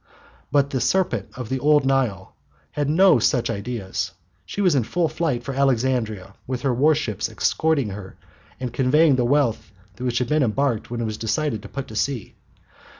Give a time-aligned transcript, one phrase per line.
[0.51, 2.35] But the "serpent of old Nile"
[2.71, 4.13] had no such ideas.
[4.47, 8.15] She was in full flight for Alexandria, with her warships escorting her
[8.59, 11.95] and conveying the wealth that had been embarked when it was decided to put to
[11.95, 12.33] sea.